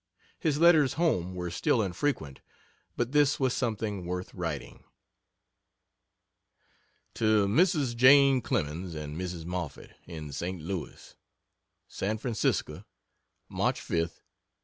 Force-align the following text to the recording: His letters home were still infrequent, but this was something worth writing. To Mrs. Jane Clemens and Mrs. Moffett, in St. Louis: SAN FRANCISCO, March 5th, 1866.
His 0.39 0.59
letters 0.59 0.93
home 0.93 1.35
were 1.35 1.51
still 1.51 1.83
infrequent, 1.83 2.39
but 2.97 3.11
this 3.11 3.39
was 3.39 3.53
something 3.53 4.03
worth 4.03 4.33
writing. 4.33 4.83
To 7.13 7.45
Mrs. 7.45 7.95
Jane 7.95 8.41
Clemens 8.41 8.95
and 8.95 9.15
Mrs. 9.15 9.45
Moffett, 9.45 9.91
in 10.07 10.31
St. 10.31 10.59
Louis: 10.59 11.15
SAN 11.87 12.17
FRANCISCO, 12.17 12.83
March 13.47 13.79
5th, 13.79 14.25
1866. 14.25 14.25